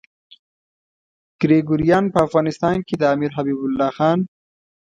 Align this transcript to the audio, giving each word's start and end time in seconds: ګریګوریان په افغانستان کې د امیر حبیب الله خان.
ګریګوریان 1.41 2.05
په 2.13 2.19
افغانستان 2.27 2.75
کې 2.87 2.95
د 2.97 3.03
امیر 3.13 3.31
حبیب 3.37 3.59
الله 3.67 3.89
خان. 3.97 4.19